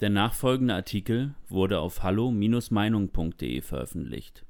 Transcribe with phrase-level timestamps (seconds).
[0.00, 4.44] Der nachfolgende Artikel wurde auf hallo-meinung.de veröffentlicht.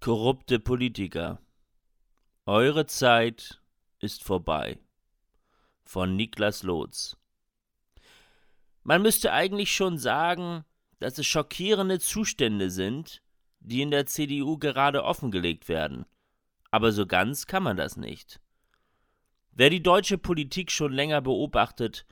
[0.00, 1.42] Korrupte Politiker.
[2.46, 3.60] Eure Zeit
[3.98, 4.78] ist vorbei.
[5.84, 7.18] Von Niklas Lotz.
[8.82, 10.64] Man müsste eigentlich schon sagen,
[11.00, 13.20] dass es schockierende Zustände sind,
[13.60, 16.06] die in der CDU gerade offengelegt werden.
[16.70, 18.40] Aber so ganz kann man das nicht.
[19.52, 22.06] Wer die deutsche Politik schon länger beobachtet,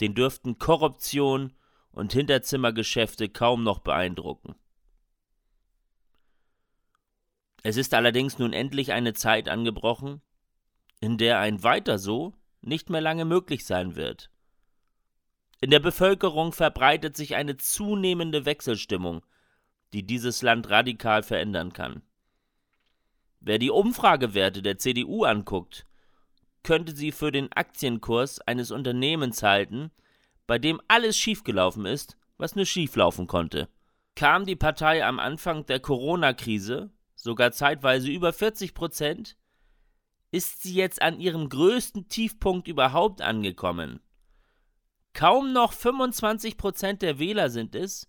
[0.00, 1.52] den dürften Korruption
[1.94, 4.54] und Hinterzimmergeschäfte kaum noch beeindrucken.
[7.62, 10.20] Es ist allerdings nun endlich eine Zeit angebrochen,
[11.00, 14.30] in der ein Weiter so nicht mehr lange möglich sein wird.
[15.60, 19.24] In der Bevölkerung verbreitet sich eine zunehmende Wechselstimmung,
[19.92, 22.02] die dieses Land radikal verändern kann.
[23.40, 25.86] Wer die Umfragewerte der CDU anguckt,
[26.62, 29.90] könnte sie für den Aktienkurs eines Unternehmens halten,
[30.46, 33.68] bei dem alles schiefgelaufen ist, was nur schieflaufen konnte.
[34.14, 36.90] Kam die Partei am Anfang der Corona-Krise
[37.24, 39.36] sogar zeitweise über 40 Prozent,
[40.30, 44.00] ist sie jetzt an ihrem größten Tiefpunkt überhaupt angekommen.
[45.14, 48.08] Kaum noch 25 Prozent der Wähler sind es,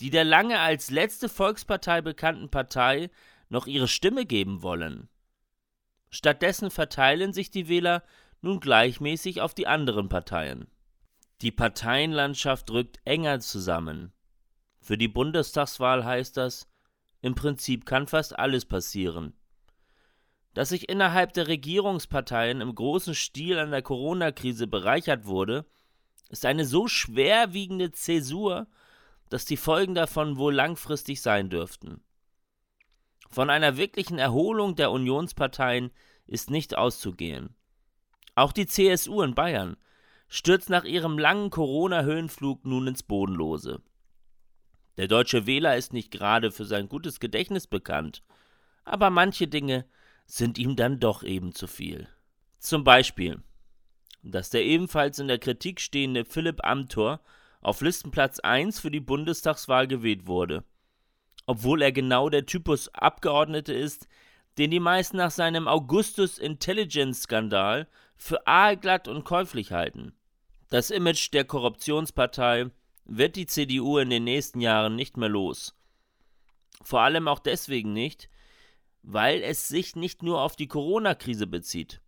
[0.00, 3.10] die der lange als letzte Volkspartei bekannten Partei
[3.48, 5.08] noch ihre Stimme geben wollen.
[6.10, 8.02] Stattdessen verteilen sich die Wähler
[8.42, 10.66] nun gleichmäßig auf die anderen Parteien.
[11.42, 14.12] Die Parteienlandschaft rückt enger zusammen.
[14.80, 16.66] Für die Bundestagswahl heißt das,
[17.20, 19.34] im Prinzip kann fast alles passieren.
[20.54, 25.66] Dass sich innerhalb der Regierungsparteien im großen Stil an der Corona-Krise bereichert wurde,
[26.30, 28.66] ist eine so schwerwiegende Zäsur,
[29.28, 32.00] dass die Folgen davon wohl langfristig sein dürften.
[33.28, 35.90] Von einer wirklichen Erholung der Unionsparteien
[36.26, 37.54] ist nicht auszugehen.
[38.34, 39.76] Auch die CSU in Bayern
[40.28, 43.82] stürzt nach ihrem langen Corona-Höhenflug nun ins Bodenlose.
[44.96, 48.22] Der deutsche Wähler ist nicht gerade für sein gutes Gedächtnis bekannt,
[48.84, 49.84] aber manche Dinge
[50.24, 52.08] sind ihm dann doch eben zu viel.
[52.58, 53.42] Zum Beispiel,
[54.22, 57.20] dass der ebenfalls in der Kritik stehende Philipp Amthor
[57.60, 60.64] auf Listenplatz 1 für die Bundestagswahl gewählt wurde,
[61.46, 64.08] obwohl er genau der Typus Abgeordnete ist,
[64.58, 70.14] den die meisten nach seinem Augustus Intelligence Skandal für aalglatt und käuflich halten.
[70.68, 72.70] Das Image der Korruptionspartei
[73.04, 75.74] wird die CDU in den nächsten Jahren nicht mehr los.
[76.82, 78.28] Vor allem auch deswegen nicht,
[79.02, 82.00] weil es sich nicht nur auf die Corona-Krise bezieht.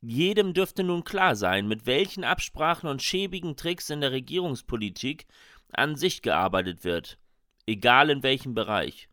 [0.00, 5.26] Jedem dürfte nun klar sein, mit welchen Absprachen und schäbigen Tricks in der Regierungspolitik
[5.72, 7.18] an sich gearbeitet wird,
[7.66, 9.08] egal in welchem Bereich.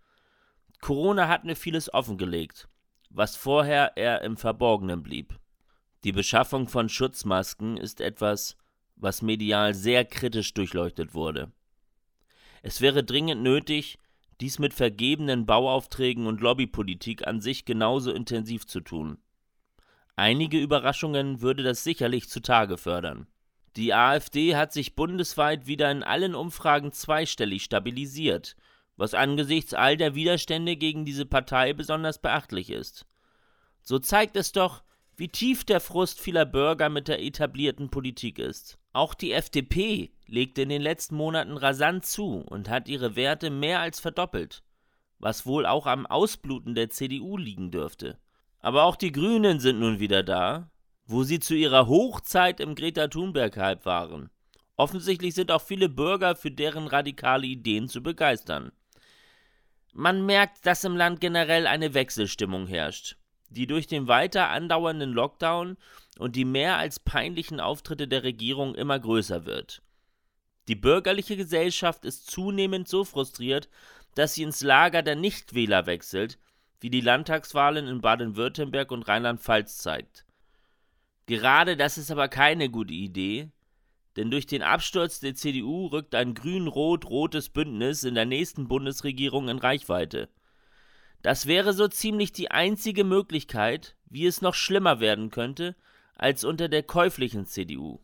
[0.81, 2.67] Corona hat mir vieles offengelegt,
[3.11, 5.39] was vorher eher im Verborgenen blieb.
[6.03, 8.57] Die Beschaffung von Schutzmasken ist etwas,
[8.95, 11.51] was medial sehr kritisch durchleuchtet wurde.
[12.63, 13.99] Es wäre dringend nötig,
[14.39, 19.19] dies mit vergebenen Bauaufträgen und Lobbypolitik an sich genauso intensiv zu tun.
[20.15, 23.27] Einige Überraschungen würde das sicherlich zutage fördern.
[23.75, 28.55] Die AfD hat sich bundesweit wieder in allen Umfragen zweistellig stabilisiert
[29.01, 33.07] was angesichts all der Widerstände gegen diese Partei besonders beachtlich ist.
[33.81, 34.83] So zeigt es doch,
[35.17, 38.77] wie tief der Frust vieler Bürger mit der etablierten Politik ist.
[38.93, 43.79] Auch die FDP legte in den letzten Monaten rasant zu und hat ihre Werte mehr
[43.79, 44.61] als verdoppelt,
[45.17, 48.19] was wohl auch am Ausbluten der CDU liegen dürfte.
[48.59, 50.69] Aber auch die Grünen sind nun wieder da,
[51.07, 54.29] wo sie zu ihrer Hochzeit im Greta Thunberg-Hype waren.
[54.77, 58.71] Offensichtlich sind auch viele Bürger für deren radikale Ideen zu begeistern.
[59.93, 63.17] Man merkt, dass im Land generell eine Wechselstimmung herrscht,
[63.49, 65.77] die durch den weiter andauernden Lockdown
[66.17, 69.81] und die mehr als peinlichen Auftritte der Regierung immer größer wird.
[70.67, 73.67] Die bürgerliche Gesellschaft ist zunehmend so frustriert,
[74.15, 76.37] dass sie ins Lager der Nichtwähler wechselt,
[76.79, 80.25] wie die Landtagswahlen in Baden-Württemberg und Rheinland-Pfalz zeigt.
[81.25, 83.49] Gerade das ist aber keine gute Idee,
[84.15, 89.57] denn durch den Absturz der CDU rückt ein grün-rot-rotes Bündnis in der nächsten Bundesregierung in
[89.57, 90.29] Reichweite.
[91.21, 95.75] Das wäre so ziemlich die einzige Möglichkeit, wie es noch schlimmer werden könnte,
[96.15, 97.99] als unter der käuflichen CDU.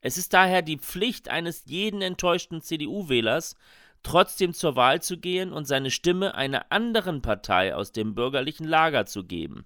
[0.00, 3.56] Es ist daher die Pflicht eines jeden enttäuschten CDU-Wählers,
[4.02, 9.06] trotzdem zur Wahl zu gehen und seine Stimme einer anderen Partei aus dem bürgerlichen Lager
[9.06, 9.64] zu geben.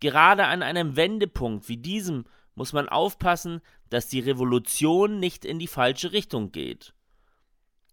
[0.00, 2.24] Gerade an einem Wendepunkt wie diesem
[2.60, 6.92] muss man aufpassen, dass die Revolution nicht in die falsche Richtung geht.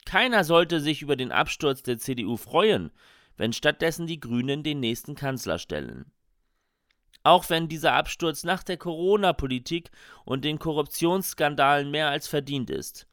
[0.05, 2.91] Keiner sollte sich über den Absturz der CDU freuen,
[3.37, 6.11] wenn stattdessen die Grünen den nächsten Kanzler stellen.
[7.23, 9.89] Auch wenn dieser Absturz nach der Corona-Politik
[10.25, 13.07] und den Korruptionsskandalen mehr als verdient ist,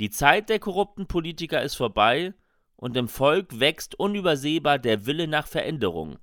[0.00, 2.34] Die Zeit der korrupten Politiker ist vorbei
[2.74, 6.18] und im Volk wächst unübersehbar der Wille nach Veränderung.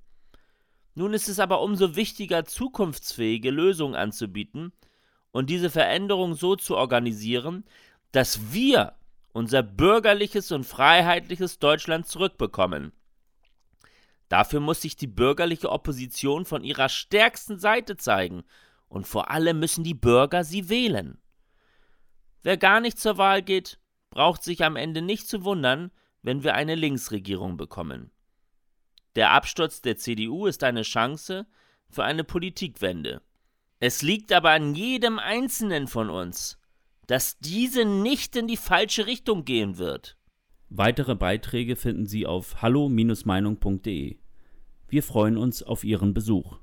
[0.94, 4.72] Nun ist es aber umso wichtiger, zukunftsfähige Lösungen anzubieten
[5.30, 7.64] und diese Veränderung so zu organisieren,
[8.12, 8.94] dass wir
[9.32, 12.92] unser bürgerliches und freiheitliches Deutschland zurückbekommen.
[14.28, 18.44] Dafür muss sich die bürgerliche Opposition von ihrer stärksten Seite zeigen,
[18.88, 21.18] und vor allem müssen die Bürger sie wählen.
[22.42, 23.78] Wer gar nicht zur Wahl geht,
[24.10, 25.90] braucht sich am Ende nicht zu wundern,
[26.20, 28.11] wenn wir eine Linksregierung bekommen.
[29.14, 31.46] Der Absturz der CDU ist eine Chance
[31.88, 33.20] für eine Politikwende.
[33.78, 36.58] Es liegt aber an jedem Einzelnen von uns,
[37.06, 40.16] dass diese nicht in die falsche Richtung gehen wird.
[40.70, 44.16] Weitere Beiträge finden Sie auf hallo-meinung.de.
[44.88, 46.61] Wir freuen uns auf Ihren Besuch.